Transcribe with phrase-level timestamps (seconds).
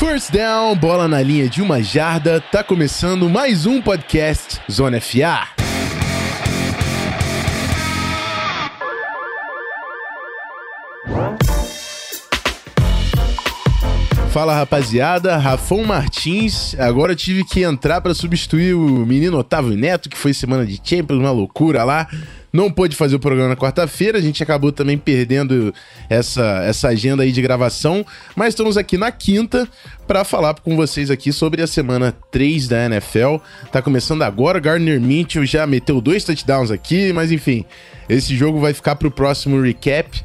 [0.00, 5.46] First down, bola na linha de uma jarda, tá começando mais um podcast Zona FA.
[14.30, 16.74] Fala rapaziada, Rafão Martins.
[16.78, 21.20] Agora tive que entrar para substituir o menino Otávio Neto, que foi semana de Champions,
[21.20, 22.08] uma loucura lá.
[22.52, 25.72] Não pôde fazer o programa na quarta-feira, a gente acabou também perdendo
[26.08, 28.04] essa, essa agenda aí de gravação,
[28.34, 29.68] mas estamos aqui na quinta
[30.06, 33.36] para falar com vocês aqui sobre a semana 3 da NFL.
[33.70, 37.64] Tá começando agora, Gardner Mitchell já meteu dois touchdowns aqui, mas enfim,
[38.08, 40.20] esse jogo vai ficar para o próximo recap.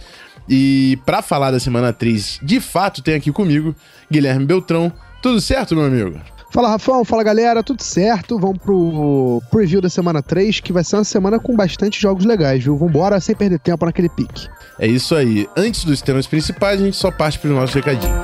[0.48, 3.76] E para falar da semana 3, de fato, tem aqui comigo
[4.12, 4.92] Guilherme Beltrão.
[5.22, 6.35] Tudo certo, meu amigo?
[6.56, 7.04] Fala, Rafão.
[7.04, 7.62] Fala, galera.
[7.62, 8.40] Tudo certo?
[8.40, 12.64] Vamos pro preview da semana 3, que vai ser uma semana com bastante jogos legais,
[12.64, 12.78] viu?
[12.78, 14.48] Vambora sem perder tempo naquele pique.
[14.80, 15.50] É isso aí.
[15.58, 18.16] Antes dos temas principais, a gente só parte para os nossos recadinhos.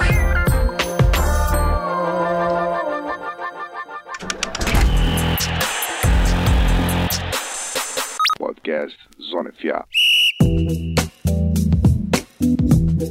[8.39, 8.97] Podcast
[9.29, 10.90] Zona FA.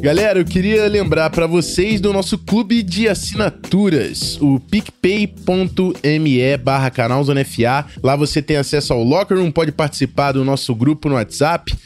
[0.01, 7.23] Galera, eu queria lembrar para vocês do nosso clube de assinaturas, o picpay.me barra canal
[7.23, 7.84] Zona FA.
[8.03, 11.77] Lá você tem acesso ao Locker Room, pode participar do nosso grupo no WhatsApp,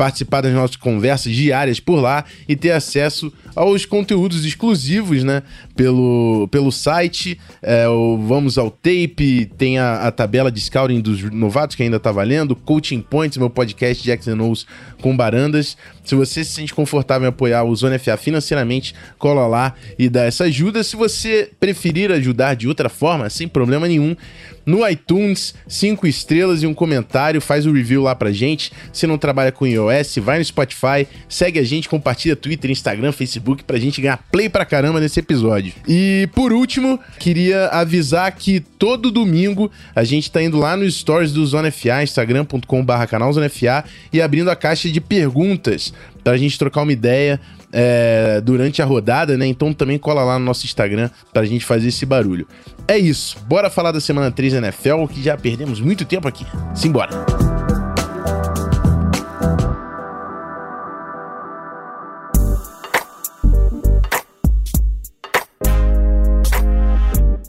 [0.00, 5.42] participar das nossas conversas diárias por lá e ter acesso aos conteúdos exclusivos, né?
[5.76, 7.84] Pelo, pelo site, é,
[8.26, 12.56] Vamos ao Tape, tem a, a, tabela de scouting dos novatos que ainda tá valendo,
[12.56, 14.66] Coaching Points, meu podcast Jackson Knows
[15.02, 15.76] com barandas.
[16.02, 20.24] Se você se sente confortável em apoiar o Zona FA financeiramente, cola lá e dá
[20.24, 20.82] essa ajuda.
[20.82, 24.16] Se você preferir ajudar de outra forma, sem problema nenhum,
[24.64, 28.72] no iTunes, cinco estrelas e um comentário, faz o um review lá pra gente.
[28.92, 29.89] Se não trabalha com iOS,
[30.20, 34.64] vai no Spotify, segue a gente, compartilha Twitter, Instagram, Facebook pra gente ganhar play pra
[34.64, 35.72] caramba nesse episódio.
[35.88, 41.32] E por último, queria avisar que todo domingo a gente tá indo lá nos stories
[41.32, 45.92] do Zona FA, instagram.com/barra canal Zona FA e abrindo a caixa de perguntas
[46.22, 47.40] pra gente trocar uma ideia
[47.72, 49.46] é, durante a rodada, né?
[49.46, 52.46] Então também cola lá no nosso Instagram pra gente fazer esse barulho.
[52.86, 56.44] É isso, bora falar da semana 3 da NFL, que já perdemos muito tempo aqui.
[56.74, 57.79] Simbora!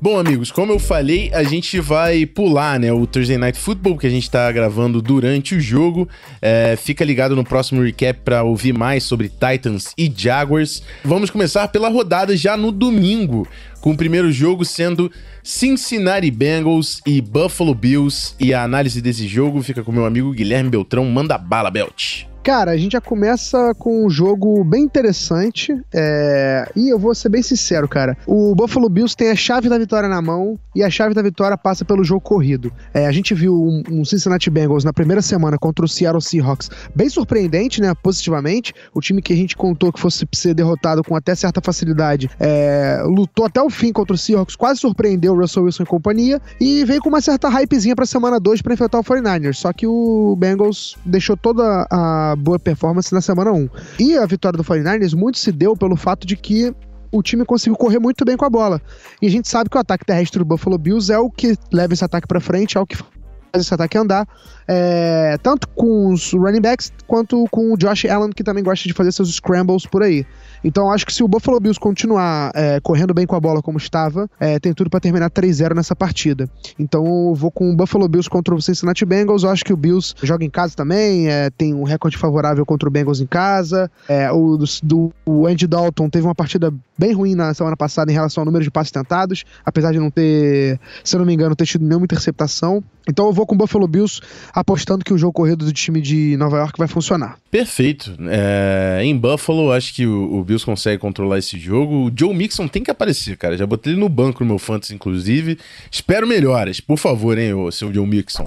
[0.04, 4.08] Bom, amigos, como eu falei, a gente vai pular, né, o Thursday Night Football, que
[4.08, 6.10] a gente tá gravando durante o jogo.
[6.42, 10.82] É, fica ligado no próximo recap para ouvir mais sobre Titans e Jaguars.
[11.06, 13.48] Vamos começar pela rodada já no domingo,
[13.80, 15.12] com o primeiro jogo sendo
[15.44, 18.34] Cincinnati Bengals e Buffalo Bills.
[18.40, 21.06] E a análise desse jogo fica com meu amigo Guilherme Beltrão.
[21.06, 22.31] Manda bala, Belt.
[22.44, 25.80] Cara, a gente já começa com um jogo bem interessante.
[25.94, 26.68] É...
[26.76, 28.18] E eu vou ser bem sincero, cara.
[28.26, 31.56] O Buffalo Bills tem a chave da vitória na mão e a chave da vitória
[31.56, 32.72] passa pelo jogo corrido.
[32.94, 36.72] É, a gente viu um, um, Cincinnati Bengals na primeira semana contra o Seattle Seahawks
[36.96, 37.94] bem surpreendente, né?
[37.94, 38.74] Positivamente.
[38.94, 43.04] O time que a gente contou que fosse ser derrotado com até certa facilidade é...
[43.06, 46.84] lutou até o fim contra o Seahawks, quase surpreendeu o Russell Wilson e companhia e
[46.86, 49.56] veio com uma certa hypezinha pra semana 2 para enfrentar o 49ers.
[49.56, 53.70] Só que o Bengals deixou toda a boa performance na semana 1.
[54.00, 56.74] E a vitória do 49ers muito se deu pelo fato de que
[57.12, 58.82] o time conseguiu correr muito bem com a bola.
[59.22, 61.94] E a gente sabe que o ataque terrestre do Buffalo Bills é o que leva
[61.94, 63.10] esse ataque para frente, é o que faz
[63.56, 64.28] esse ataque andar
[64.74, 68.94] é, tanto com os running backs quanto com o Josh Allen, que também gosta de
[68.94, 70.26] fazer seus scrambles por aí.
[70.64, 73.78] Então acho que se o Buffalo Bills continuar é, correndo bem com a bola como
[73.78, 76.50] estava, é, tem tudo para terminar 3-0 nessa partida.
[76.80, 79.44] Então vou com o Buffalo Bills contra o Cincinnati Bengals.
[79.44, 82.88] Eu acho que o Bills joga em casa também, é, tem um recorde favorável contra
[82.88, 83.92] o Bengals em casa.
[84.08, 88.14] É, o, do, o Andy Dalton teve uma partida bem ruim na semana passada em
[88.14, 91.56] relação ao número de passes tentados, apesar de não ter, se eu não me engano,
[91.56, 92.84] ter tido nenhuma interceptação.
[93.10, 94.22] Então eu vou com o Buffalo Bills
[94.62, 97.38] apostando que o jogo corrido do time de Nova York vai funcionar.
[97.50, 98.16] Perfeito.
[98.30, 102.08] É, em Buffalo, acho que o, o, Bills consegue controlar esse jogo.
[102.08, 103.58] O Joe Mixon tem que aparecer, cara.
[103.58, 105.58] Já botei ele no banco no meu fantasy, inclusive.
[105.90, 108.46] Espero melhoras, por favor, hein, seu Joe Mixon.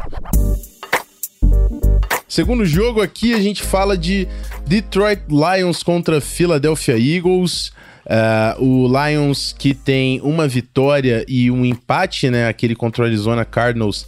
[2.29, 4.27] Segundo jogo aqui, a gente fala de
[4.67, 7.73] Detroit Lions contra Philadelphia Eagles.
[8.06, 12.47] Uh, o Lions que tem uma vitória e um empate, né?
[12.47, 14.06] Aquele contra o Arizona Cardinals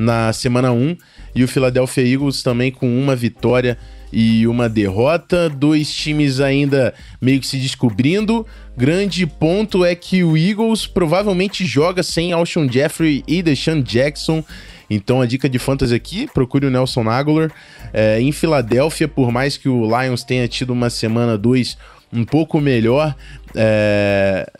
[0.00, 0.96] na semana 1
[1.34, 3.76] e o Philadelphia Eagles também com uma vitória
[4.12, 8.46] e uma derrota, dois times ainda meio que se descobrindo.
[8.76, 14.42] Grande ponto é que o Eagles provavelmente joga sem Alshon Jeffrey e Deshaun Jackson.
[14.88, 17.52] Então a dica de fantasy aqui, procure o Nelson Aguilar.
[17.92, 21.78] É, em Filadélfia, por mais que o Lions tenha tido uma semana 2
[22.12, 23.14] um pouco melhor,
[23.54, 24.50] é,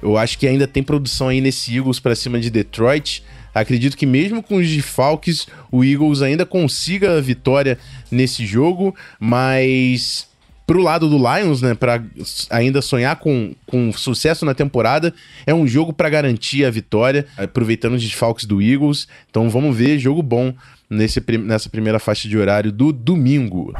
[0.00, 3.22] Eu acho que ainda tem produção aí nesse Eagles para cima de Detroit.
[3.54, 7.78] Acredito que mesmo com os desfalques, o Eagles ainda consiga a vitória
[8.10, 10.28] nesse jogo, mas
[10.70, 12.00] pro lado do Lions, né, para
[12.48, 15.12] ainda sonhar com, com sucesso na temporada,
[15.44, 19.08] é um jogo para garantir a vitória, aproveitando os desfalques do Eagles.
[19.28, 20.54] Então vamos ver, jogo bom
[20.88, 23.74] nesse, nessa primeira faixa de horário do domingo.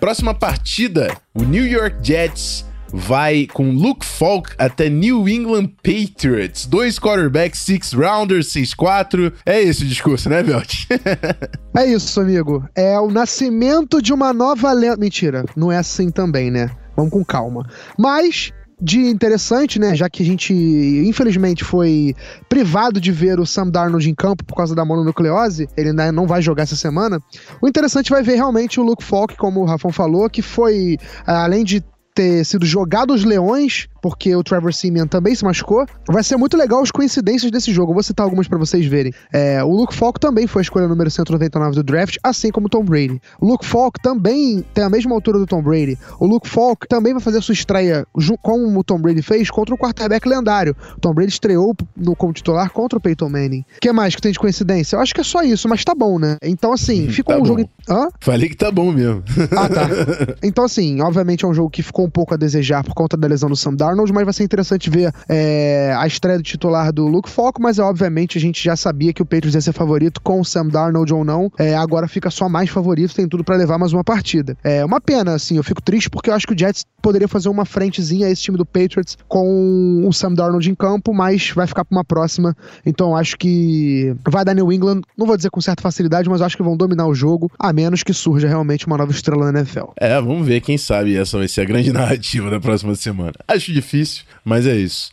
[0.00, 6.66] Próxima partida, o New York Jets vai com Luke Falk até New England Patriots.
[6.66, 9.32] Dois quarterbacks, six rounders, 6-4.
[9.44, 10.86] É esse o discurso, né, Belt?
[11.76, 12.64] é isso, amigo.
[12.74, 14.96] É o nascimento de uma nova lenda.
[14.96, 16.70] Mentira, não é assim também, né?
[16.96, 17.66] Vamos com calma.
[17.98, 19.94] Mas de interessante, né?
[19.94, 22.14] Já que a gente, infelizmente, foi
[22.48, 26.26] privado de ver o Sam Darnold em campo por causa da mononucleose, ele ainda não
[26.26, 27.20] vai jogar essa semana.
[27.60, 30.96] O interessante vai ver realmente o Luke Falk, como o Rafão falou, que foi,
[31.26, 31.82] além de
[32.14, 35.86] ter sido jogado aos leões porque o Trevor Simeon também se machucou.
[36.08, 37.90] Vai ser muito legal as coincidências desse jogo.
[37.90, 39.12] Eu vou citar algumas para vocês verem.
[39.32, 42.70] É, o Luke Falk também foi a escolha número 199 do draft, assim como o
[42.70, 43.20] Tom Brady.
[43.40, 45.98] O Luke Falk também tem a mesma altura do Tom Brady.
[46.18, 48.06] O Luke Falk também vai fazer sua estreia,
[48.42, 50.76] como o Tom Brady fez, contra o quarterback lendário.
[50.96, 53.64] O Tom Brady estreou no, como titular contra o Peyton Manning.
[53.76, 54.96] O que mais que tem de coincidência?
[54.96, 56.36] Eu acho que é só isso, mas tá bom, né?
[56.42, 57.46] Então, assim, ficou tá um bom.
[57.46, 57.70] jogo.
[57.88, 58.08] Hã?
[58.20, 59.22] Falei que tá bom mesmo.
[59.56, 59.88] ah, tá.
[60.42, 63.28] Então, assim, obviamente é um jogo que ficou um pouco a desejar por conta da
[63.28, 67.06] lesão do Sam Darnold, mas vai ser interessante ver é, a estreia do titular do
[67.06, 70.40] Luke Falk, mas obviamente a gente já sabia que o Patriots ia ser favorito com
[70.40, 71.50] o Sam Darnold ou não.
[71.58, 74.56] É, agora fica só mais favorito, tem tudo para levar mais uma partida.
[74.62, 77.48] É uma pena, assim, eu fico triste porque eu acho que o Jets poderia fazer
[77.48, 81.66] uma frentezinha a esse time do Patriots com o Sam Darnold em campo, mas vai
[81.66, 82.56] ficar para uma próxima.
[82.84, 86.56] Então acho que vai dar New England, não vou dizer com certa facilidade, mas acho
[86.56, 89.86] que vão dominar o jogo, a menos que surja realmente uma nova estrela na NFL.
[89.96, 93.34] É, vamos ver, quem sabe essa vai ser a grande narrativa da próxima semana.
[93.46, 95.10] Acho difícil, mas é isso.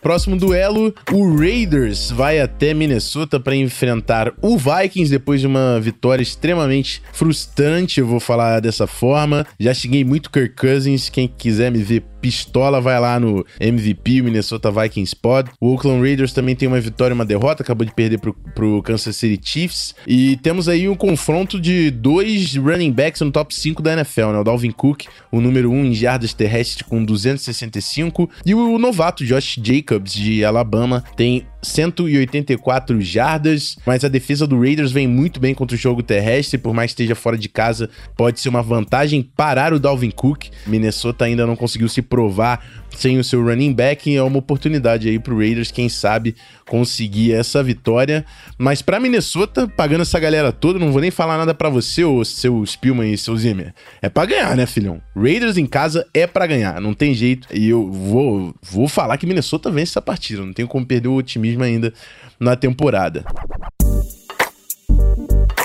[0.00, 6.22] Próximo duelo, o Raiders vai até Minnesota para enfrentar o Vikings depois de uma vitória
[6.22, 9.46] extremamente frustrante, eu vou falar dessa forma.
[9.58, 14.70] Já cheguei muito Kirk Cousins, quem quiser me ver pistola, vai lá no MVP, Minnesota
[14.70, 15.50] Vikings Pod.
[15.60, 18.82] O Oakland Raiders também tem uma vitória e uma derrota, acabou de perder pro, pro
[18.82, 19.94] Kansas City Chiefs.
[20.06, 24.38] E temos aí um confronto de dois running backs no top 5 da NFL, né?
[24.38, 29.58] O Dalvin Cook, o número 1 em jardas terrestres com 265, e o novato Josh
[29.62, 35.76] Jacobs de Alabama tem 184 jardas, mas a defesa do Raiders vem muito bem contra
[35.76, 39.72] o jogo terrestre, por mais que esteja fora de casa, pode ser uma vantagem parar
[39.72, 40.46] o Dalvin Cook.
[40.66, 42.64] Minnesota ainda não conseguiu se provar
[42.96, 46.34] sem o seu running back, é uma oportunidade aí pro Raiders, quem sabe,
[46.68, 48.24] conseguir essa vitória.
[48.58, 52.24] Mas para Minnesota, pagando essa galera toda, não vou nem falar nada para você, ou
[52.24, 53.72] seu Spielman e seu Zimmer.
[54.02, 55.00] É para ganhar, né, filhão?
[55.14, 57.46] Raiders em casa é para ganhar, não tem jeito.
[57.52, 61.14] E eu vou, vou falar que Minnesota vence essa partida, não tenho como perder o
[61.14, 61.92] otimismo ainda
[62.38, 63.24] na temporada.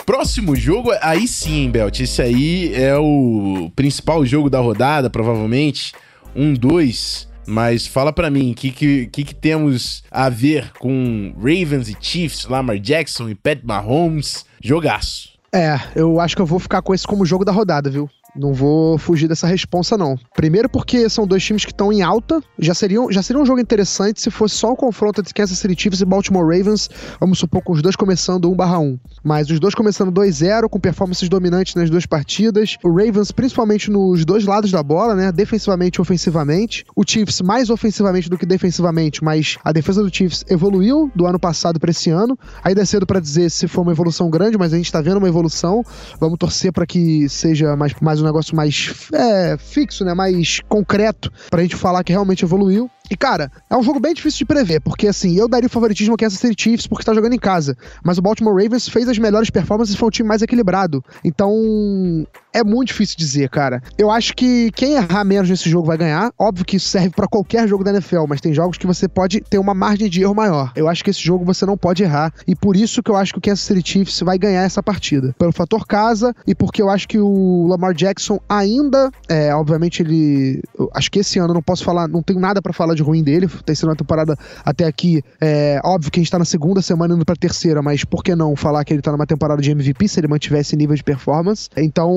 [0.06, 2.00] Próximo jogo, aí sim, Belt.
[2.00, 5.94] Esse aí é o principal jogo da rodada, provavelmente
[6.36, 11.34] um 2, mas fala para mim, o que, que, que, que temos a ver com
[11.38, 14.46] Ravens e Chiefs, Lamar Jackson e Pat Mahomes?
[14.62, 15.30] Jogaço.
[15.54, 18.10] É, eu acho que eu vou ficar com esse como jogo da rodada, viu?
[18.36, 20.18] Não vou fugir dessa responsa, não.
[20.36, 22.42] Primeiro porque são dois times que estão em alta.
[22.60, 25.82] Já, seriam, já seria um jogo interessante se fosse só um confronto entre Kansas City
[25.82, 26.90] Chiefs e Baltimore Ravens.
[27.20, 29.00] Vamos supor com os dois começando 1 barra 1.
[29.24, 32.78] Mas os dois começando 2-0, com performances dominantes nas duas partidas.
[32.84, 35.32] O Ravens, principalmente nos dois lados da bola, né?
[35.32, 36.86] Defensivamente e ofensivamente.
[36.96, 41.40] O Chiefs mais ofensivamente do que defensivamente, mas a defesa do Chiefs evoluiu do ano
[41.40, 42.38] passado para esse ano.
[42.64, 45.18] Ainda é cedo para dizer se foi uma evolução grande, mas a gente tá vendo
[45.18, 45.84] uma evolução.
[46.20, 50.14] Vamos torcer para que seja mais, mais um negócio mais é, fixo, né?
[50.14, 52.90] Mais concreto pra gente falar que realmente evoluiu.
[53.10, 56.16] E, cara, é um jogo bem difícil de prever, porque, assim, eu daria o favoritismo
[56.16, 57.78] a Kansas City Chiefs porque tá jogando em casa.
[58.04, 61.04] Mas o Baltimore Ravens fez as melhores performances e foi um time mais equilibrado.
[61.24, 63.82] Então, é muito difícil dizer, cara.
[63.98, 66.32] Eu acho que quem errar menos nesse jogo vai ganhar.
[66.40, 69.42] Óbvio que isso serve para qualquer jogo da NFL, mas tem jogos que você pode
[69.42, 70.72] ter uma margem de erro maior.
[70.76, 72.34] Eu acho que esse jogo você não pode errar.
[72.48, 75.36] E por isso que eu acho que o Kansas City Chiefs vai ganhar essa partida.
[75.38, 80.62] Pelo fator casa e porque eu acho que o Lamar Jackson ainda, é, obviamente ele.
[80.94, 83.24] acho que esse ano eu não posso falar, não tenho nada para falar de ruim
[83.24, 83.48] dele.
[83.66, 85.22] Tem sido uma temporada até aqui.
[85.40, 88.36] É, óbvio que a gente tá na segunda semana indo pra terceira, mas por que
[88.36, 91.04] não falar que ele tá numa temporada de MVP se ele mantiver esse nível de
[91.04, 91.70] performance?
[91.78, 92.12] Então,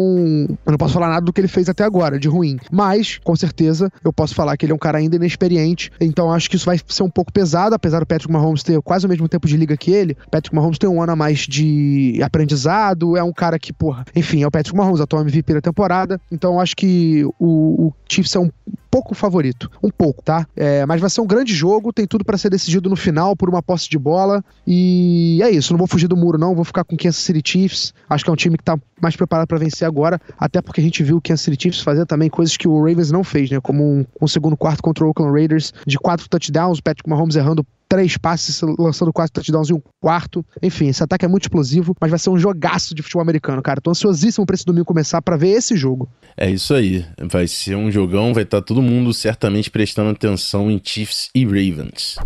[0.65, 2.59] eu não posso falar nada do que ele fez até agora, de ruim.
[2.71, 5.91] Mas, com certeza, eu posso falar que ele é um cara ainda inexperiente.
[6.01, 9.07] Então, acho que isso vai ser um pouco pesado, apesar do Patrick Mahomes ter quase
[9.07, 10.17] o mesmo tempo de liga que ele.
[10.31, 13.17] Patrick Mahomes tem um ano a mais de aprendizado.
[13.17, 16.21] É um cara que, porra, enfim, é o Patrick Mahomes, atual MVP da temporada.
[16.31, 18.51] Então, acho que o, o Chiefs é um
[18.99, 19.71] pouco favorito.
[19.81, 20.47] Um pouco, tá?
[20.57, 23.49] É, mas vai ser um grande jogo, tem tudo para ser decidido no final por
[23.49, 24.45] uma posse de bola.
[24.67, 26.55] E é isso, não vou fugir do muro, não.
[26.55, 27.95] Vou ficar com o Kansas City Chiefs.
[28.11, 30.85] Acho que é um time que tá mais preparado para vencer agora, até porque a
[30.85, 33.61] gente viu o Kansas City Chiefs fazer também coisas que o Ravens não fez, né?
[33.61, 37.37] Como um, um segundo quarto contra o Oakland Raiders de quatro touchdowns, o Patrick Mahomes
[37.37, 40.45] errando três passes, lançando quase touchdowns em um quarto.
[40.63, 43.81] Enfim, esse ataque é muito explosivo, mas vai ser um jogaço de futebol americano, cara.
[43.81, 46.09] Tô ansiosíssimo pra esse domingo começar para ver esse jogo.
[46.37, 47.05] É isso aí.
[47.31, 51.45] Vai ser um jogão, vai estar tá todo mundo certamente prestando atenção em Chiefs e
[51.45, 52.17] Ravens.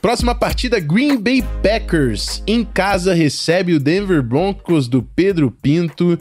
[0.00, 6.16] Próxima partida, Green Bay Packers em casa recebe o Denver Broncos do Pedro Pinto.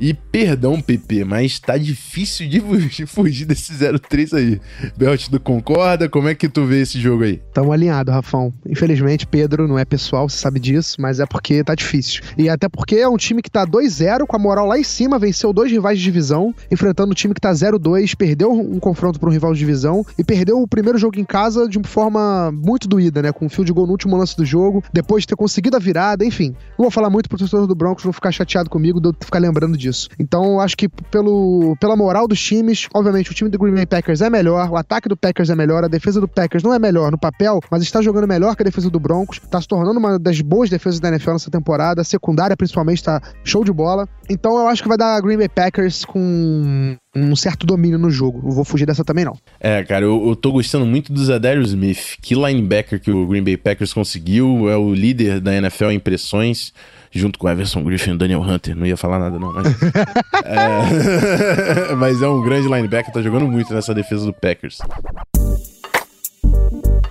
[0.00, 4.60] E perdão, PP, mas tá difícil de fugir desse 0-3 aí.
[4.96, 6.08] Belt, tu concorda?
[6.08, 7.42] Como é que tu vê esse jogo aí?
[7.52, 8.50] Tamo alinhado, Rafão.
[8.66, 12.22] Infelizmente, Pedro, não é pessoal, você sabe disso, mas é porque tá difícil.
[12.38, 15.18] E até porque é um time que tá 2-0, com a moral lá em cima,
[15.18, 19.28] venceu dois rivais de divisão, enfrentando um time que tá 0-2, perdeu um confronto para
[19.28, 22.88] um rival de divisão e perdeu o primeiro jogo em casa de uma forma muito
[22.88, 23.32] doída, né?
[23.32, 25.78] Com um fio de gol no último lance do jogo, depois de ter conseguido a
[25.80, 26.54] virada, enfim.
[26.78, 29.38] Não vou falar muito pro torcedor do Broncos, não ficar chateado comigo de eu ficar
[29.38, 30.08] lembrando disso disso.
[30.18, 34.20] Então, acho que pelo, pela moral dos times, obviamente o time do Green Bay Packers
[34.20, 37.10] é melhor, o ataque do Packers é melhor, a defesa do Packers não é melhor
[37.10, 40.18] no papel, mas está jogando melhor que a defesa do Broncos, está se tornando uma
[40.18, 44.08] das boas defesas da NFL nessa temporada, a secundária principalmente está show de bola.
[44.28, 48.40] Então, eu acho que vai dar Green Bay Packers com um certo domínio no jogo.
[48.42, 49.36] Não vou fugir dessa também, não.
[49.58, 52.16] É, cara, eu, eu tô gostando muito do Zadarius Smith.
[52.22, 54.68] Que linebacker que o Green Bay Packers conseguiu.
[54.68, 56.72] É o líder da NFL em impressões
[57.10, 58.76] junto com Everson Griffin e Daniel Hunter.
[58.76, 59.66] Não ia falar nada, não, mas.
[60.44, 61.94] é...
[61.96, 64.78] mas é um grande linebacker, tá jogando muito nessa defesa do Packers.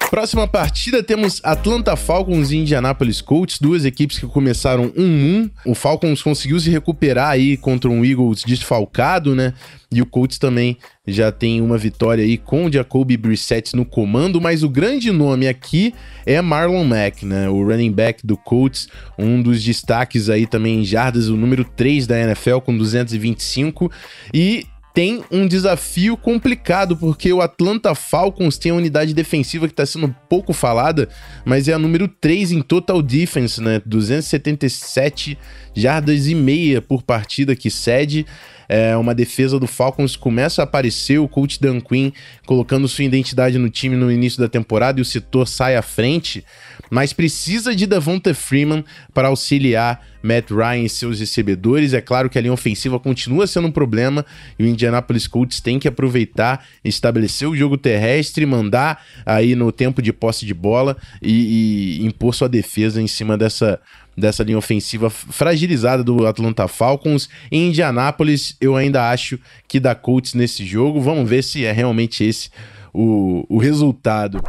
[0.09, 5.51] Próxima partida temos Atlanta Falcons e Indianapolis Colts, duas equipes que começaram 1-1.
[5.63, 9.53] O Falcons conseguiu se recuperar aí contra um Eagles desfalcado, né?
[9.93, 14.41] E o Colts também já tem uma vitória aí com o Jacoby Brissett no comando,
[14.41, 15.93] mas o grande nome aqui
[16.25, 17.47] é Marlon Mack, né?
[17.47, 22.07] O running back do Colts, um dos destaques aí também em jardas, o número 3
[22.07, 23.91] da NFL com 225
[24.33, 24.65] e
[24.99, 30.13] tem um desafio complicado, porque o Atlanta Falcons tem a unidade defensiva que está sendo
[30.27, 31.07] pouco falada,
[31.45, 33.81] mas é a número 3 em total defense, né?
[33.85, 35.37] 277
[35.73, 38.25] jardas e meia por partida que cede.
[38.67, 42.11] É uma defesa do Falcons começa a aparecer, o coach Dan Quinn
[42.45, 46.43] colocando sua identidade no time no início da temporada e o setor sai à frente
[46.89, 51.93] mas precisa de Davonta Freeman para auxiliar Matt Ryan e seus recebedores.
[51.93, 54.25] É claro que a linha ofensiva continua sendo um problema
[54.57, 60.01] e o Indianapolis Colts tem que aproveitar, estabelecer o jogo terrestre, mandar aí no tempo
[60.01, 63.79] de posse de bola e, e impor sua defesa em cima dessa
[64.17, 67.29] dessa linha ofensiva fragilizada do Atlanta Falcons.
[67.49, 70.99] Em Indianápolis, eu ainda acho que dá Colts nesse jogo.
[70.99, 72.49] Vamos ver se é realmente esse
[72.93, 74.41] o, o resultado.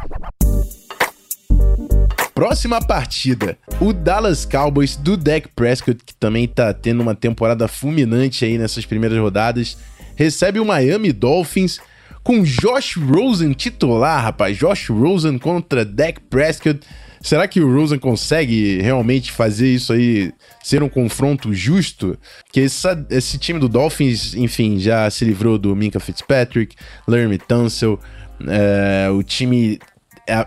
[2.41, 8.43] Próxima partida, o Dallas Cowboys do Dak Prescott, que também tá tendo uma temporada fulminante
[8.43, 9.77] aí nessas primeiras rodadas,
[10.15, 11.79] recebe o Miami Dolphins
[12.23, 14.57] com Josh Rosen titular, rapaz.
[14.57, 16.79] Josh Rosen contra Dak Prescott.
[17.21, 20.33] Será que o Rosen consegue realmente fazer isso aí
[20.63, 22.17] ser um confronto justo?
[22.51, 26.75] Que essa, esse time do Dolphins, enfim, já se livrou do Minka Fitzpatrick,
[27.07, 27.99] Lermy Tunsil,
[28.47, 29.77] é, o time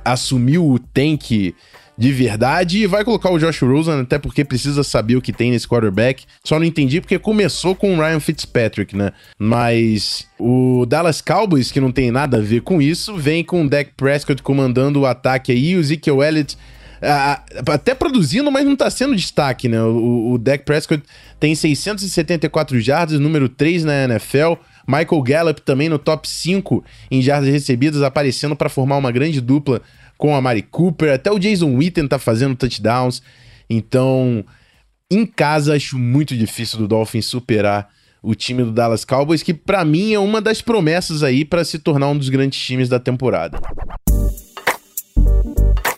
[0.05, 1.55] assumiu o tank
[1.97, 5.51] de verdade e vai colocar o Josh Rosen, até porque precisa saber o que tem
[5.51, 6.25] nesse quarterback.
[6.43, 9.13] Só não entendi porque começou com o Ryan Fitzpatrick, né?
[9.39, 13.69] Mas o Dallas Cowboys, que não tem nada a ver com isso, vem com o
[13.69, 16.57] Dak Prescott comandando o ataque aí, o Ezekiel Elliott
[17.71, 19.83] até produzindo, mas não tá sendo destaque, né?
[19.83, 21.03] O, o Dak Prescott
[21.39, 24.55] tem 674 jardas, número 3 na NFL.
[24.87, 29.81] Michael Gallup também no top 5 em jardas recebidas, aparecendo para formar uma grande dupla
[30.17, 33.23] com a Mari Cooper, até o Jason Witten tá fazendo touchdowns.
[33.69, 34.45] Então,
[35.11, 37.89] em casa, acho muito difícil do Dolphins superar
[38.23, 41.79] o time do Dallas Cowboys, que para mim é uma das promessas aí para se
[41.79, 43.61] tornar um dos grandes times da temporada.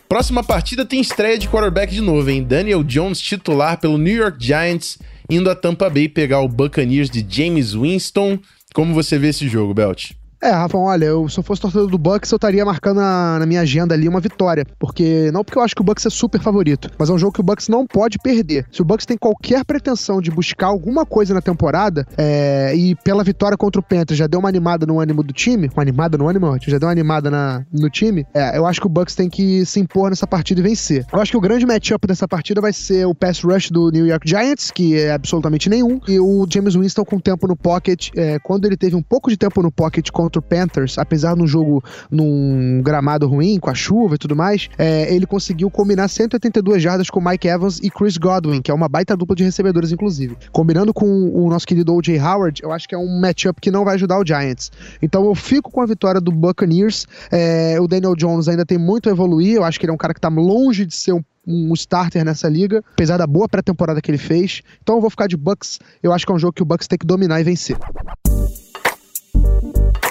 [0.09, 2.43] Próxima partida tem estreia de quarterback de novo, hein?
[2.43, 4.97] Daniel Jones titular pelo New York Giants,
[5.29, 8.39] indo a Tampa Bay pegar o Buccaneers de James Winston.
[8.77, 10.11] Como você vê esse jogo, Belt?
[10.41, 13.45] É, Rafa, olha, eu, se eu fosse torcedor do Bucks, eu estaria marcando na, na,
[13.45, 14.65] minha agenda ali uma vitória.
[14.79, 17.33] Porque, não porque eu acho que o Bucks é super favorito, mas é um jogo
[17.33, 18.65] que o Bucks não pode perder.
[18.71, 23.23] Se o Bucks tem qualquer pretensão de buscar alguma coisa na temporada, é, e pela
[23.23, 26.27] vitória contra o Panthers já deu uma animada no ânimo do time, uma animada no
[26.27, 29.29] ânimo, já deu uma animada na, no time, é, eu acho que o Bucks tem
[29.29, 31.05] que se impor nessa partida e vencer.
[31.11, 34.05] Eu acho que o grande matchup dessa partida vai ser o pass rush do New
[34.05, 38.09] York Giants, que é absolutamente nenhum, e o James Winston com tempo no pocket.
[38.15, 41.47] É, quando ele teve um pouco de tempo no pocket contra o Panthers, apesar no
[41.47, 46.81] jogo num gramado ruim, com a chuva e tudo mais, é, ele conseguiu combinar 182
[46.81, 50.37] jardas com Mike Evans e Chris Godwin, que é uma baita dupla de recebedores, inclusive.
[50.51, 52.19] Combinando com o nosso querido O.J.
[52.19, 54.71] Howard, eu acho que é um matchup que não vai ajudar o Giants.
[55.01, 57.05] Então eu fico com a vitória do Buccaneers.
[57.31, 59.97] É, o Daniel Jones ainda tem muito a evoluir, eu acho que ele é um
[59.97, 64.01] cara que tá longe de ser um um starter nessa liga, apesar da boa pré-temporada
[64.01, 64.61] que ele fez.
[64.83, 65.79] Então eu vou ficar de Bucks.
[66.03, 67.77] Eu acho que é um jogo que o Bucks tem que dominar e vencer.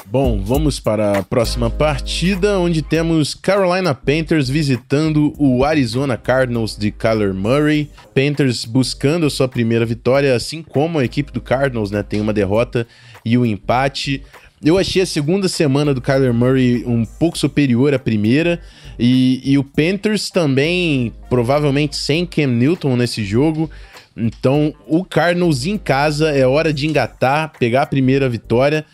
[0.08, 6.92] Bom, vamos para a próxima partida, onde temos Carolina Panthers visitando o Arizona Cardinals de
[6.92, 7.90] Kyler Murray.
[8.14, 12.04] Panthers buscando a sua primeira vitória, assim como a equipe do Cardinals, né?
[12.04, 12.86] Tem uma derrota
[13.25, 14.22] e um empate.
[14.64, 18.60] Eu achei a segunda semana do Kyler Murray um pouco superior à primeira.
[18.96, 23.68] E, e o Panthers também, provavelmente sem Cam Newton nesse jogo.
[24.16, 28.86] Então, o Cardinals em casa é hora de engatar, pegar a primeira vitória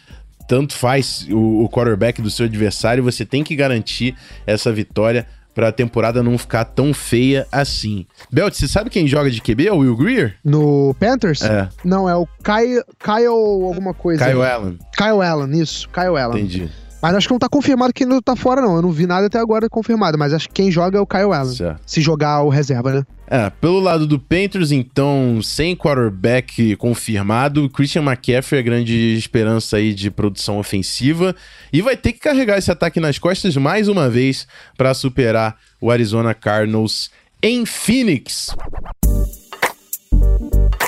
[0.52, 4.14] tanto faz o, o quarterback do seu adversário, você tem que garantir
[4.46, 8.04] essa vitória para a temporada não ficar tão feia assim.
[8.30, 9.68] Belt, você sabe quem joga de QB?
[9.68, 10.34] É o Will Greer?
[10.44, 11.40] No Panthers?
[11.40, 11.70] É.
[11.82, 14.26] Não, é o Kyle, Kyle alguma coisa.
[14.26, 14.78] Kyle Allen.
[14.94, 15.88] Kyle Allen, isso.
[15.88, 16.44] Kyle Allen.
[16.44, 16.70] Entendi.
[17.00, 18.76] Mas acho que não tá confirmado que não tá fora, não.
[18.76, 21.32] Eu não vi nada até agora confirmado, mas acho que quem joga é o Kyle
[21.32, 21.54] Allen.
[21.54, 21.80] Certo.
[21.86, 23.06] Se jogar o reserva, né?
[23.34, 29.94] É, pelo lado do Panthers, então, sem quarterback confirmado, Christian McCaffrey é grande esperança aí
[29.94, 31.34] de produção ofensiva
[31.72, 34.46] e vai ter que carregar esse ataque nas costas mais uma vez
[34.76, 37.10] para superar o Arizona Cardinals
[37.42, 38.54] em Phoenix.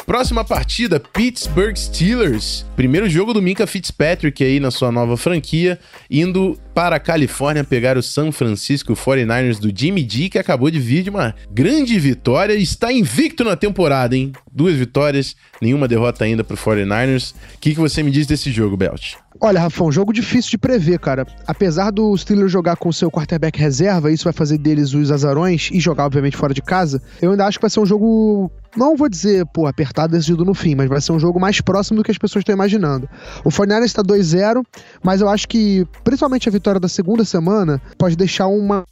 [0.07, 2.67] Próxima partida, Pittsburgh Steelers.
[2.77, 5.79] Primeiro jogo do Minka Fitzpatrick aí na sua nova franquia,
[6.11, 10.79] indo para a Califórnia pegar o San Francisco 49ers do Jimmy G, que acabou de
[10.79, 14.33] vir de uma grande vitória e está invicto na temporada, hein?
[14.53, 17.33] Duas vitórias, nenhuma derrota ainda para o 49ers.
[17.55, 19.15] O que, que você me diz desse jogo, Belt?
[19.41, 21.27] Olha, Rafão, jogo difícil de prever, cara.
[21.47, 25.81] Apesar do Steelers jogar com seu quarterback reserva, isso vai fazer deles os azarões e
[25.81, 29.09] jogar, obviamente, fora de casa, eu ainda acho que vai ser um jogo não vou
[29.09, 32.11] dizer, pô, apertado decidido no fim, mas vai ser um jogo mais próximo do que
[32.11, 33.09] as pessoas estão imaginando.
[33.45, 34.65] O Fortnite está 2-0,
[35.03, 38.85] mas eu acho que, principalmente a vitória da segunda semana, pode deixar umas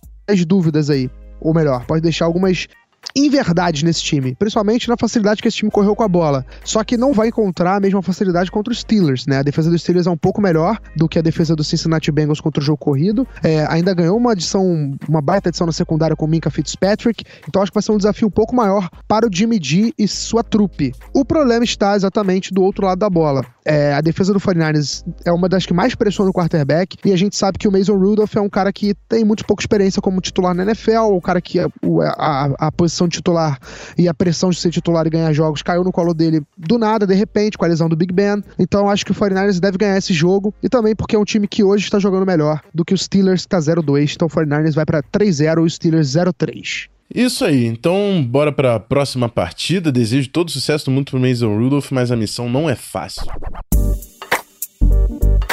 [0.47, 1.11] dúvidas aí.
[1.41, 2.69] Ou melhor, pode deixar algumas
[3.15, 6.45] inverdades nesse time, principalmente na facilidade que esse time correu com a bola.
[6.65, 9.39] Só que não vai encontrar a mesma facilidade contra os Steelers, né?
[9.39, 12.41] A defesa dos Steelers é um pouco melhor do que a defesa do Cincinnati Bengals
[12.41, 13.27] contra o jogo corrido.
[13.43, 17.71] É, ainda ganhou uma adição, uma baita adição na secundária com Minka Fitzpatrick, então acho
[17.71, 20.93] que vai ser um desafio um pouco maior para o Jimmy G e sua trupe.
[21.15, 23.45] O problema está exatamente do outro lado da bola.
[23.65, 27.17] É, a defesa do 49ers é uma das que mais pressiona o quarterback e a
[27.17, 30.21] gente sabe que o Mason Rudolph é um cara que tem muito pouca experiência como
[30.21, 31.69] titular na NFL, o cara que a,
[32.17, 33.59] a, a posição titular
[33.97, 37.07] e a pressão de ser titular e ganhar jogos caiu no colo dele do nada,
[37.07, 38.43] de repente, com a lesão do Big Ben.
[38.59, 41.47] Então acho que o 49ers deve ganhar esse jogo e também porque é um time
[41.47, 44.15] que hoje está jogando melhor do que o Steelers que está 0-2.
[44.15, 46.89] Então o 49ers vai para 3-0 e o Steelers 0-3.
[47.15, 49.93] Isso aí, então bora para a próxima partida.
[49.93, 53.27] Desejo todo sucesso do mundo pro Mason Rudolph, mas a missão não é fácil.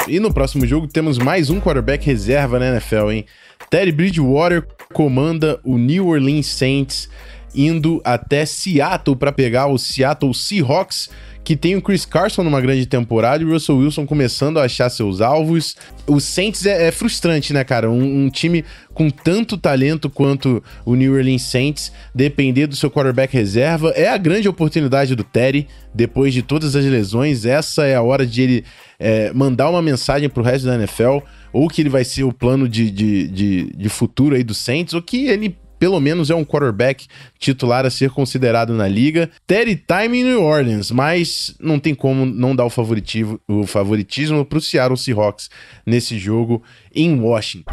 [0.08, 3.26] E no próximo jogo temos mais um quarterback reserva na NFL, hein?
[3.68, 7.08] Teddy Bridgewater comanda o New Orleans Saints
[7.54, 11.08] indo até Seattle para pegar o Seattle Seahawks
[11.42, 14.90] que tem o Chris Carson numa grande temporada e o Russell Wilson começando a achar
[14.90, 15.74] seus alvos.
[16.06, 17.90] O Saints é, é frustrante, né, cara?
[17.90, 23.34] Um, um, time com tanto talento quanto o New Orleans Saints, depender do seu quarterback
[23.34, 27.44] reserva, é a grande oportunidade do Terry, depois de todas as lesões.
[27.44, 28.64] Essa é a hora de ele
[28.98, 31.18] é, mandar uma mensagem pro resto da NFL,
[31.52, 34.94] ou que ele vai ser o plano de, de, de, de futuro aí do Saints,
[34.94, 37.06] ou que ele pelo menos é um quarterback
[37.38, 39.30] titular a ser considerado na liga.
[39.46, 44.46] Terry time em New Orleans, mas não tem como não dar o favoritismo, o favoritismo
[44.60, 45.48] Seattle Seahawks
[45.86, 46.62] nesse jogo
[46.94, 47.72] em Washington.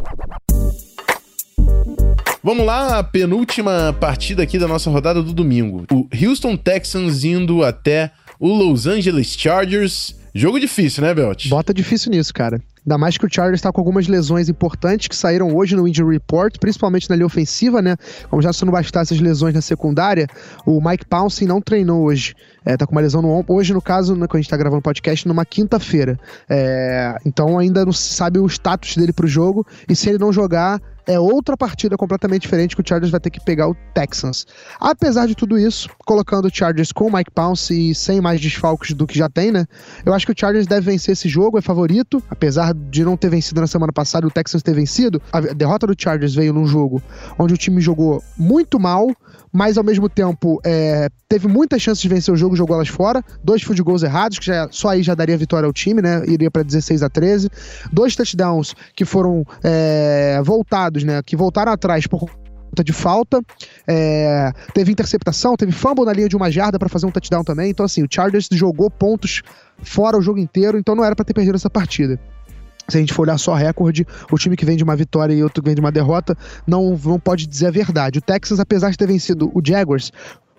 [2.41, 5.85] Vamos lá, a penúltima partida aqui da nossa rodada do domingo.
[5.91, 10.15] O Houston Texans indo até o Los Angeles Chargers.
[10.33, 11.49] Jogo difícil, né, Belt?
[11.49, 12.61] Bota difícil nisso, cara.
[12.87, 16.13] Ainda mais que o Chargers está com algumas lesões importantes que saíram hoje no Injury
[16.13, 17.97] Report, principalmente na linha ofensiva, né?
[18.29, 20.25] Como já se não bastasse as lesões na secundária,
[20.65, 22.33] o Mike Pouncey não treinou hoje.
[22.63, 23.55] É, tá com uma lesão no ombro.
[23.55, 26.17] Hoje, no caso, né, quando a gente tá gravando o podcast, numa quinta-feira.
[26.49, 29.67] É, então ainda não se sabe o status dele pro jogo.
[29.89, 33.29] E se ele não jogar, é outra partida completamente diferente que o Chargers vai ter
[33.29, 34.45] que pegar o Texans.
[34.79, 38.93] Apesar de tudo isso, colocando o Chargers com o Mike Pounce e sem mais desfalques
[38.93, 39.65] do que já tem, né?
[40.05, 43.29] Eu acho que o Chargers deve vencer esse jogo, é favorito, apesar de não ter
[43.29, 45.21] vencido na semana passada o Texans ter vencido.
[45.31, 47.01] A derrota do Chargers veio num jogo
[47.39, 49.09] onde o time jogou muito mal,
[49.51, 53.23] mas ao mesmo tempo é, teve muitas chances de vencer o jogo, jogou elas fora.
[53.43, 56.21] Dois field goals errados, que já, só aí já daria vitória ao time, né?
[56.27, 57.49] Iria para 16 a 13.
[57.91, 61.21] Dois touchdowns que foram é, voltados, né?
[61.23, 63.41] Que voltaram atrás por conta de falta.
[63.87, 67.69] É, teve interceptação, teve fumble na linha de uma jarda para fazer um touchdown também.
[67.69, 69.41] Então, assim, o Chargers jogou pontos
[69.81, 72.19] fora o jogo inteiro, então não era para ter perdido essa partida
[72.89, 75.43] se a gente for olhar só recorde, o time que vem de uma vitória e
[75.43, 78.19] outro que vem de uma derrota não, não pode dizer a verdade.
[78.19, 80.11] O Texas, apesar de ter vencido o Jaguars,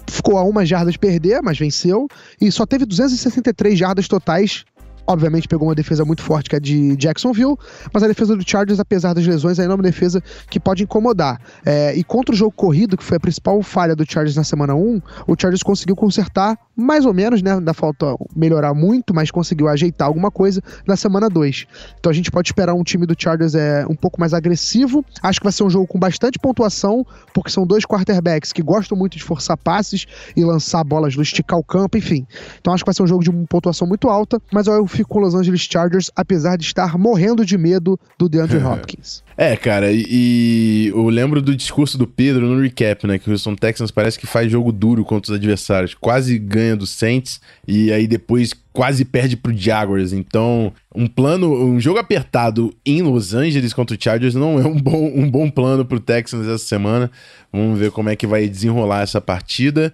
[0.07, 2.07] ficou a uma jardas de perder, mas venceu,
[2.41, 4.65] e só teve 263 jardas totais
[5.09, 7.57] Obviamente pegou uma defesa muito forte que é de Jacksonville,
[7.93, 11.41] mas a defesa do Chargers, apesar das lesões, ainda é uma defesa que pode incomodar.
[11.65, 14.75] É, e contra o jogo corrido, que foi a principal falha do Chargers na semana
[14.75, 17.55] 1, o Chargers conseguiu consertar mais ou menos, né?
[17.55, 21.67] Ainda falta melhorar muito, mas conseguiu ajeitar alguma coisa na semana 2.
[21.99, 25.05] Então a gente pode esperar um time do Chargers é, um pouco mais agressivo.
[25.21, 28.97] Acho que vai ser um jogo com bastante pontuação, porque são dois quarterbacks que gostam
[28.97, 32.27] muito de forçar passes e lançar bolas esticar o campo, enfim.
[32.61, 35.35] Então acho que vai ser um jogo de pontuação muito alta, mas eu com Los
[35.35, 39.23] Angeles Chargers, apesar de estar morrendo de medo do DeAndre Hopkins.
[39.37, 43.19] É, cara, e, e, eu lembro do discurso do Pedro no recap, né?
[43.19, 45.95] Que o Houston Texans parece que faz jogo duro contra os adversários.
[45.95, 50.13] Quase ganha do Saints e aí depois quase perde pro Jaguars.
[50.13, 54.81] Então, um plano, um jogo apertado em Los Angeles contra o Chargers não é um
[54.81, 57.11] bom, um bom plano pro Texans essa semana.
[57.53, 59.93] Vamos ver como é que vai desenrolar essa partida.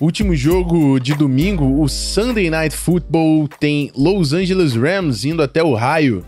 [0.00, 5.74] Último jogo de domingo, o Sunday Night Football tem Los Angeles Rams indo até o
[5.74, 6.24] raio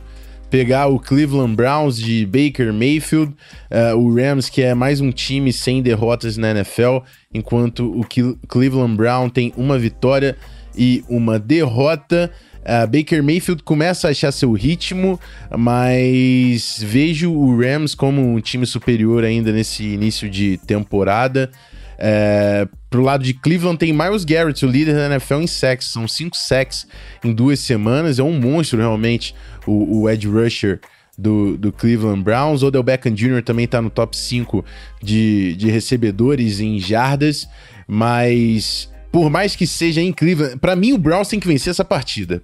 [0.50, 3.32] pegar o Cleveland Browns de Baker Mayfield,
[3.70, 6.98] uh, o Rams que é mais um time sem derrotas na NFL,
[7.32, 8.04] enquanto o
[8.48, 10.36] Cleveland Brown tem uma vitória
[10.76, 12.32] e uma derrota.
[12.62, 15.18] Uh, Baker Mayfield começa a achar seu ritmo,
[15.56, 21.52] mas vejo o Rams como um time superior ainda nesse início de temporada.
[22.00, 25.88] É, pro lado de Cleveland tem Miles Garrett, o líder da NFL em sacks.
[25.88, 26.86] São cinco sacks
[27.22, 28.18] em duas semanas.
[28.18, 29.34] É um monstro realmente
[29.66, 30.80] o, o Ed Rusher
[31.16, 32.62] do, do Cleveland Browns.
[32.62, 33.42] Odell Beckham Jr.
[33.42, 34.64] também está no top 5
[35.02, 37.46] de, de recebedores em jardas.
[37.86, 42.42] Mas por mais que seja Cleveland, para mim o Browns tem que vencer essa partida.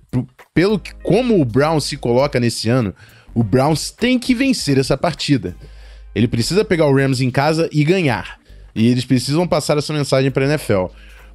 [0.53, 2.95] Pelo que, como o Browns se coloca nesse ano,
[3.35, 5.57] o Browns tem que vencer essa partida.
[6.15, 8.39] Ele precisa pegar o Rams em casa e ganhar.
[8.77, 10.85] E eles precisam passar essa mensagem para a NFL.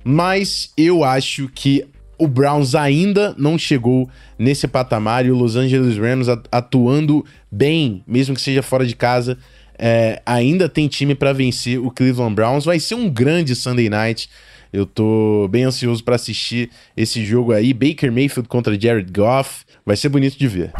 [0.03, 1.83] Mas eu acho que
[2.17, 8.35] o Browns ainda não chegou nesse patamar e o Los Angeles Rams atuando bem, mesmo
[8.35, 9.39] que seja fora de casa,
[9.77, 12.63] é, ainda tem time para vencer o Cleveland Browns.
[12.63, 14.29] Vai ser um grande Sunday Night.
[14.71, 17.73] Eu tô bem ansioso para assistir esse jogo aí.
[17.73, 19.65] Baker Mayfield contra Jared Goff.
[19.83, 20.71] Vai ser bonito de ver.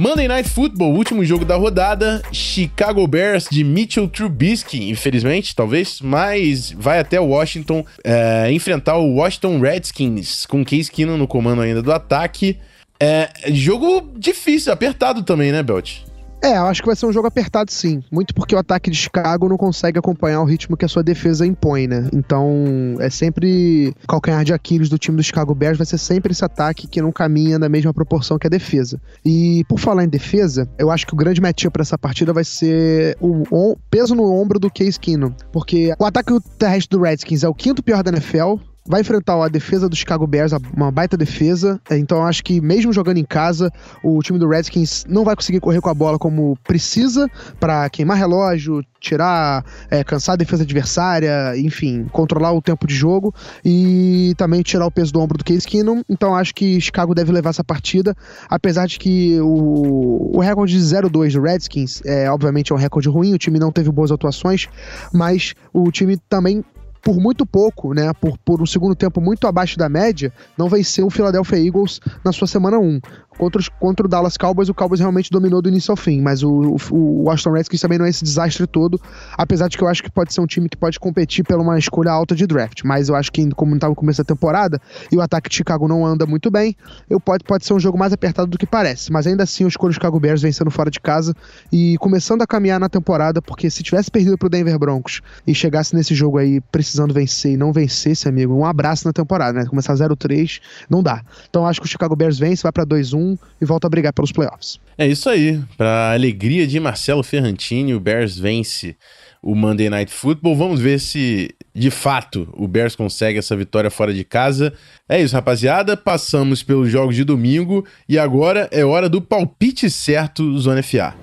[0.00, 2.22] Monday Night Football, último jogo da rodada.
[2.30, 9.58] Chicago Bears de Mitchell Trubisky, infelizmente, talvez, mas vai até Washington é, enfrentar o Washington
[9.58, 12.58] Redskins, com Case Keenum no comando ainda do ataque.
[13.00, 16.02] É, jogo difícil, apertado também, né, Belt?
[16.42, 18.02] É, eu acho que vai ser um jogo apertado sim.
[18.10, 21.46] Muito porque o ataque de Chicago não consegue acompanhar o ritmo que a sua defesa
[21.46, 22.08] impõe, né?
[22.12, 26.44] Então, é sempre calcanhar de Aquiles do time do Chicago Bears, vai ser sempre esse
[26.44, 29.00] ataque que não caminha na mesma proporção que a defesa.
[29.24, 32.44] E por falar em defesa, eu acho que o grande matchup para essa partida vai
[32.44, 35.32] ser o peso no ombro do Case Keenum.
[35.52, 38.56] Porque o ataque terrestre do Redskins é o quinto pior da NFL,
[38.88, 41.80] vai enfrentar a defesa do Chicago Bears, uma baita defesa.
[41.88, 43.70] É, então acho que mesmo jogando em casa,
[44.02, 48.16] o time do Redskins não vai conseguir correr com a bola como precisa para queimar
[48.16, 54.62] relógio, tirar, é, cansar a defesa adversária, enfim, controlar o tempo de jogo e também
[54.62, 56.02] tirar o peso do ombro do Case Keenum.
[56.08, 58.16] Então acho que Chicago deve levar essa partida,
[58.48, 63.08] apesar de que o, o recorde de 0-2 do Redskins é obviamente é um recorde
[63.08, 64.66] ruim, o time não teve boas atuações,
[65.12, 66.64] mas o time também
[67.08, 71.06] por muito pouco, né, por, por um segundo tempo muito abaixo da média, não venceu
[71.06, 73.00] o Philadelphia Eagles na sua semana 1.
[73.38, 76.42] Contra, os, contra o Dallas Cowboys, o Cowboys realmente dominou do início ao fim, mas
[76.42, 79.00] o, o, o Washington Redskins também não é esse desastre todo,
[79.36, 81.78] apesar de que eu acho que pode ser um time que pode competir pela uma
[81.78, 84.80] escolha alta de draft, mas eu acho que como estava no começo da temporada
[85.12, 86.76] e o ataque de Chicago não anda muito bem,
[87.08, 89.68] eu pode, pode ser um jogo mais apertado do que parece, mas ainda assim eu
[89.68, 91.34] escolho o Chicago Bears vencendo fora de casa
[91.72, 95.94] e começando a caminhar na temporada, porque se tivesse perdido pro Denver Broncos e chegasse
[95.94, 99.66] nesse jogo aí precisando vencer e não vencesse, amigo, um abraço na temporada, né?
[99.66, 101.22] Começar 0-3, não dá.
[101.48, 103.27] Então acho que o Chicago Bears vence, vai para 2-1
[103.60, 104.78] e volta a brigar pelos playoffs.
[104.96, 105.60] É isso aí.
[105.76, 108.96] Para alegria de Marcelo Ferrantini, o Bears vence
[109.42, 110.56] o Monday Night Football.
[110.56, 114.72] Vamos ver se de fato o Bears consegue essa vitória fora de casa.
[115.08, 115.96] É isso, rapaziada.
[115.96, 121.14] Passamos pelos jogos de domingo e agora é hora do palpite certo Zona FA.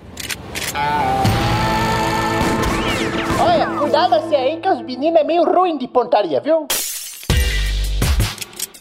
[3.40, 6.68] Olha, cuidado assim aí que os meninos é meio ruim de pontaria, viu?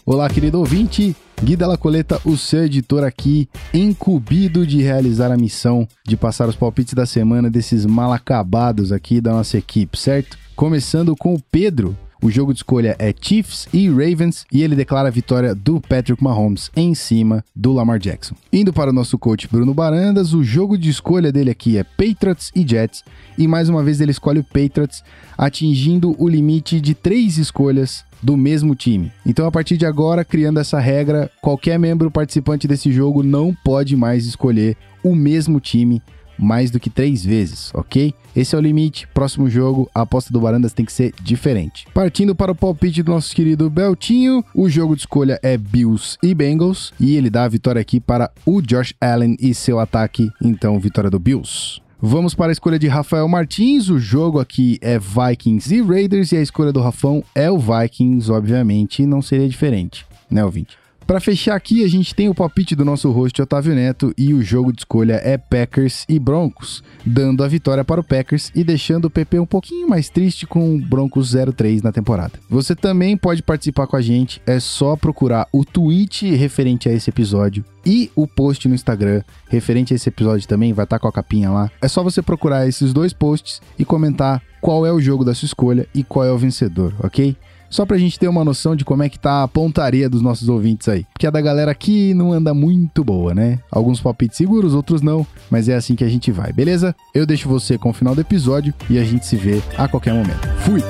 [0.07, 1.17] Olá, querido ouvinte.
[1.43, 6.57] Gui Della Coleta, o seu editor aqui, incumbido de realizar a missão de passar os
[6.57, 10.39] palpites da semana desses mal acabados aqui da nossa equipe, certo?
[10.57, 11.97] Começando com o Pedro.
[12.23, 16.25] O jogo de escolha é Chiefs e Ravens e ele declara a vitória do Patrick
[16.25, 18.35] Mahomes em cima do Lamar Jackson.
[18.51, 22.51] Indo para o nosso coach Bruno Barandas, o jogo de escolha dele aqui é Patriots
[22.57, 23.03] e Jets
[23.37, 25.03] e mais uma vez ele escolhe o Patriots,
[25.37, 29.13] atingindo o limite de três escolhas do mesmo time.
[29.27, 33.95] Então, a partir de agora, criando essa regra, qualquer membro participante desse jogo não pode
[33.95, 36.03] mais escolher o mesmo time
[36.39, 38.13] mais do que três vezes, ok?
[38.35, 39.07] Esse é o limite.
[39.15, 41.87] Próximo jogo, a aposta do Barandas tem que ser diferente.
[41.95, 46.35] Partindo para o palpite do nosso querido Beltinho, o jogo de escolha é Bills e
[46.35, 50.31] Bengals e ele dá a vitória aqui para o Josh Allen e seu ataque.
[50.43, 51.84] Então, vitória do Bills.
[52.07, 53.89] Vamos para a escolha de Rafael Martins.
[53.89, 58.31] O jogo aqui é Vikings e Raiders e a escolha do Rafão é o Vikings,
[58.31, 60.77] obviamente, não seria diferente, né, ouvinte?
[61.07, 64.43] Para fechar aqui, a gente tem o palpite do nosso host Otávio Neto e o
[64.43, 69.05] jogo de escolha é Packers e Broncos, dando a vitória para o Packers e deixando
[69.05, 72.33] o PP um pouquinho mais triste com o Broncos 03 na temporada.
[72.49, 77.11] Você também pode participar com a gente, é só procurar o tweet referente a esse
[77.11, 81.09] episódio e o post no Instagram referente a esse episódio também, vai estar tá com
[81.09, 81.71] a capinha lá.
[81.83, 85.45] É só você procurar esses dois posts e comentar qual é o jogo da sua
[85.45, 87.37] escolha e qual é o vencedor, ok?
[87.69, 90.49] Só pra gente ter uma noção de como é que tá a pontaria dos nossos
[90.49, 91.05] ouvintes aí.
[91.13, 93.59] Porque a da galera aqui não anda muito boa, né?
[93.71, 96.95] Alguns palpites seguros, outros não, mas é assim que a gente vai, beleza?
[97.15, 100.15] Eu deixo você com o final do episódio e a gente se vê a qualquer
[100.15, 100.47] momento.
[100.59, 100.81] Fui!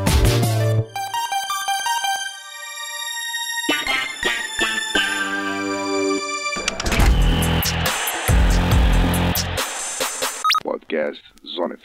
[10.63, 11.77] Podcast Zona.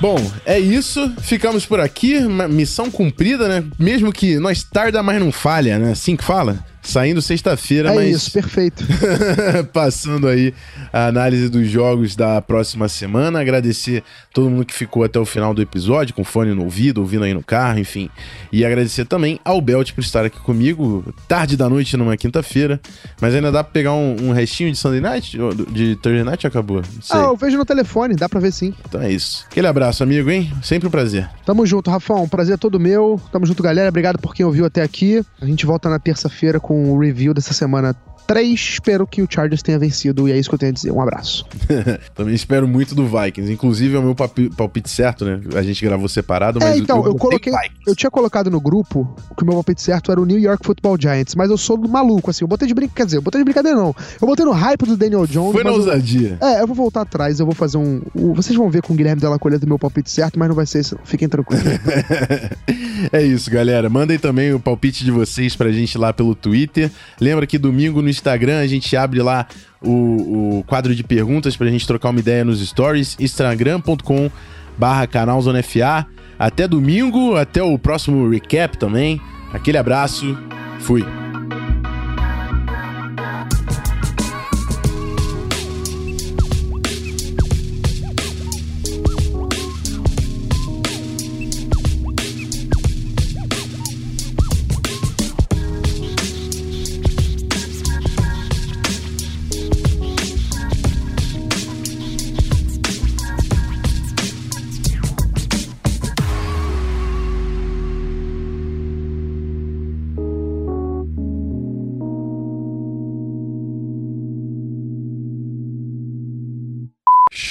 [0.00, 1.12] Bom, é isso.
[1.20, 2.20] Ficamos por aqui.
[2.48, 3.64] Missão cumprida, né?
[3.78, 5.92] Mesmo que nós tarda, mas não falha, né?
[5.92, 6.58] Assim que fala.
[6.82, 8.06] Saindo sexta-feira, é mas.
[8.06, 8.84] É isso, perfeito.
[9.72, 10.54] Passando aí
[10.92, 13.40] a análise dos jogos da próxima semana.
[13.40, 17.24] Agradecer todo mundo que ficou até o final do episódio, com fone no ouvido, ouvindo
[17.24, 18.08] aí no carro, enfim.
[18.50, 22.80] E agradecer também ao Belt por estar aqui comigo, tarde da noite numa quinta-feira.
[23.20, 25.38] Mas ainda dá pra pegar um, um, restinho de Sunday Night?
[25.70, 26.82] De Thursday Night acabou?
[27.10, 28.74] Ah, eu vejo no telefone, dá pra ver sim.
[28.88, 29.44] Então é isso.
[29.50, 30.52] Aquele abraço, amigo, hein?
[30.62, 31.28] Sempre um prazer.
[31.44, 32.28] Tamo junto, Rafão.
[32.28, 33.20] Prazer é todo meu.
[33.30, 33.88] Tamo junto, galera.
[33.88, 35.22] Obrigado por quem ouviu até aqui.
[35.40, 37.94] A gente volta na terça-feira com o review dessa semana
[38.26, 38.60] 3.
[38.60, 40.92] Espero que o Chargers tenha vencido e é isso que eu tenho a dizer.
[40.92, 41.44] Um abraço.
[42.14, 43.52] Também espero muito do Vikings.
[43.52, 45.40] Inclusive é o meu palpite certo, né?
[45.54, 47.52] A gente gravou separado, mas é, então, eu, eu coloquei.
[47.86, 50.96] Eu tinha colocado no grupo que o meu palpite certo era o New York Football
[51.00, 52.44] Giants, mas eu sou maluco, assim.
[52.44, 53.00] Eu botei de brincadeira.
[53.00, 53.94] Quer dizer, eu botei de brincadeira, não.
[54.20, 55.52] Eu botei no hype do Daniel Jones.
[55.52, 56.38] Foi na ousadia.
[56.40, 58.02] Eu, é, eu vou voltar atrás, eu vou fazer um.
[58.14, 60.54] um vocês vão ver com o Guilherme Della Coleta do meu palpite certo, mas não
[60.54, 60.98] vai ser isso.
[61.04, 61.64] Fiquem tranquilos.
[63.12, 63.88] é isso, galera.
[63.88, 66.90] Mandem também o palpite de vocês pra gente lá pelo Twitter.
[67.20, 69.46] Lembra que domingo no Instagram a gente abre lá
[69.80, 74.30] o, o quadro de perguntas pra gente trocar uma ideia nos stories, instagram.com
[74.76, 76.06] barra canalzonefa.
[76.38, 79.20] Até domingo, até o próximo recap também.
[79.52, 80.38] Aquele abraço,
[80.80, 81.04] fui.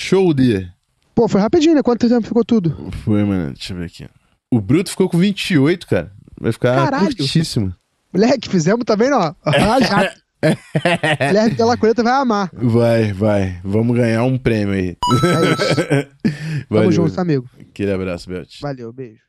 [0.10, 0.68] Show de
[1.14, 1.84] Pô, foi rapidinho, né?
[1.84, 2.92] Quanto tempo ficou tudo?
[3.04, 3.54] Foi, mano.
[3.54, 4.08] Deixa eu ver aqui.
[4.50, 6.12] O Bruto ficou com 28, cara.
[6.40, 7.16] Vai ficar Caralho.
[7.16, 7.76] curtíssimo.
[8.12, 9.34] Moleque, fizemos também, ó.
[9.82, 10.14] Já.
[11.28, 12.50] Guilherme Della Coleta vai amar.
[12.54, 13.60] Vai, vai.
[13.64, 14.98] Vamos ganhar um prêmio aí.
[14.98, 15.76] É isso.
[16.70, 16.92] Tamo Valeu.
[16.92, 17.50] junto, amigo.
[17.60, 18.62] Aquele abraço, Belt.
[18.62, 19.20] Valeu, beijo.